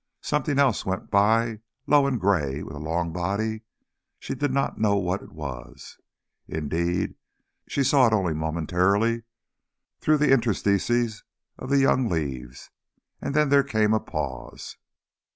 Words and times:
Something 0.23 0.57
else 0.57 0.83
went 0.83 1.11
by, 1.11 1.59
low 1.85 2.07
and 2.07 2.19
grey, 2.19 2.63
with 2.63 2.75
a 2.75 2.79
long 2.79 3.13
body; 3.13 3.61
she 4.17 4.33
did 4.33 4.51
not 4.51 4.79
know 4.79 4.95
what 4.95 5.21
it 5.21 5.31
was, 5.31 5.99
indeed 6.47 7.13
she 7.67 7.83
saw 7.83 8.07
it 8.07 8.13
only 8.13 8.33
momentarily 8.33 9.25
through 9.99 10.17
the 10.17 10.31
interstices 10.33 11.23
of 11.59 11.69
the 11.69 11.77
young 11.77 12.09
leaves; 12.09 12.71
and 13.21 13.35
then 13.35 13.49
there 13.49 13.61
came 13.63 13.93
a 13.93 13.99
pause. 13.99 14.75